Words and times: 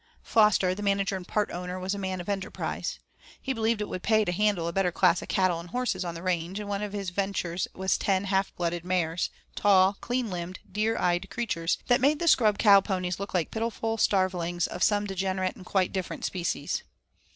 Foster, 0.23 0.73
the 0.73 0.81
manager 0.81 1.15
and 1.15 1.27
part 1.27 1.51
owner, 1.51 1.79
was 1.79 1.93
a 1.93 1.99
man 1.99 2.19
of 2.19 2.27
enterprise. 2.27 2.97
He 3.39 3.53
believed 3.53 3.81
it 3.81 3.87
would 3.87 4.01
pay 4.01 4.25
to 4.25 4.31
handle 4.31 4.67
a 4.67 4.73
better 4.73 4.91
class 4.91 5.21
of 5.21 5.27
cattle 5.27 5.59
and 5.59 5.69
horses 5.69 6.03
on 6.03 6.15
the 6.15 6.23
range, 6.23 6.59
and 6.59 6.67
one 6.67 6.81
of 6.81 6.91
his 6.91 7.11
ventures 7.11 7.67
was 7.75 7.99
ten 7.99 8.23
half 8.23 8.51
blooded 8.55 8.83
mares, 8.83 9.29
tall, 9.55 9.97
clean 10.01 10.31
limbed, 10.31 10.57
deer 10.71 10.97
eyed 10.97 11.29
creatures 11.29 11.77
that 11.85 12.01
made 12.01 12.17
the 12.17 12.27
scrub 12.27 12.57
cow 12.57 12.81
ponies 12.81 13.19
look 13.19 13.35
like 13.35 13.51
pitiful 13.51 13.95
starvelings 13.95 14.65
of 14.65 14.81
some 14.81 15.05
degenerate 15.05 15.55
and 15.55 15.67
quite 15.67 15.93
different 15.93 16.25
species. 16.25 16.81